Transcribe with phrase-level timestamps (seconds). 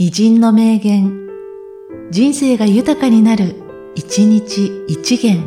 [0.00, 1.28] 偉人の名言、
[2.12, 3.56] 人生が豊かになる、
[3.96, 5.42] 一日一元。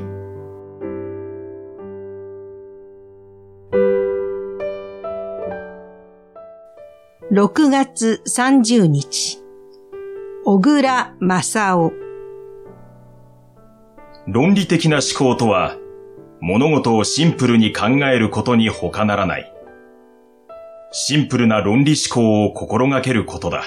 [7.31, 9.41] 6月30日、
[10.43, 11.93] 小倉正夫。
[14.27, 15.77] 論理的な思考とは、
[16.41, 19.53] 物事をシンプルに考えることに他ならない。
[20.91, 23.63] シンプルな論理思考を心がけることだ。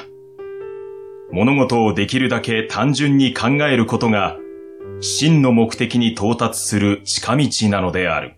[1.34, 4.38] 物事をできるだけ単純に考えることが、
[5.00, 8.36] 真の目的に到達する近道なのである。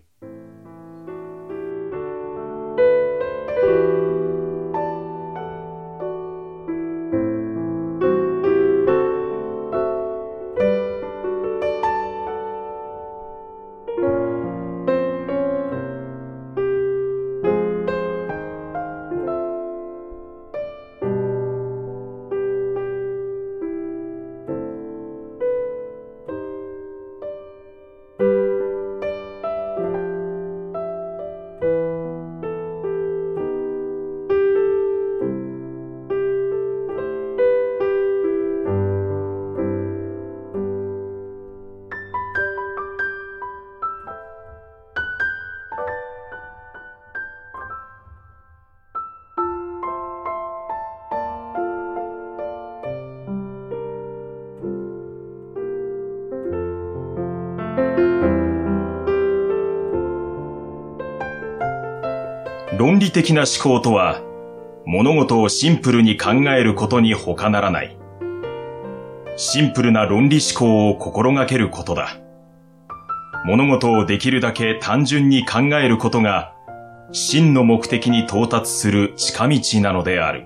[62.77, 64.21] 論理的な思考とは、
[64.85, 67.97] 物事をシンプルに考えることに他ならない。
[69.35, 72.19] シンプルな論理思考を心がけることだ。
[73.45, 76.53] 物事をできるだけ単純に考えることが、
[77.11, 80.45] 真の目的に到達する近道なのである。